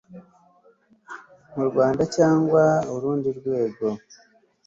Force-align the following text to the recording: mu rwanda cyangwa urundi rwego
mu 1.53 1.63
rwanda 1.69 2.03
cyangwa 2.15 2.63
urundi 2.93 3.29
rwego 3.39 3.85